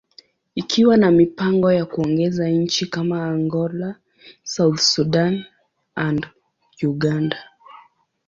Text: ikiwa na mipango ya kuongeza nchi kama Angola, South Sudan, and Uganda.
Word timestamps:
ikiwa 0.55 0.97
na 0.97 1.11
mipango 1.11 1.71
ya 1.71 1.85
kuongeza 1.85 2.49
nchi 2.49 2.85
kama 2.85 3.25
Angola, 3.27 3.95
South 4.43 4.79
Sudan, 4.79 5.45
and 5.95 6.27
Uganda. 6.83 7.37